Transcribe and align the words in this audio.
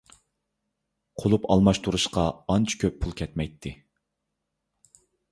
قۇلۇپ 1.23 1.43
ئالماشتۇرۇشقا 1.55 2.23
ئانچە 2.53 2.79
كۆپ 2.83 2.97
پۇل 3.03 3.13
كەتمەيتتى. 3.19 3.75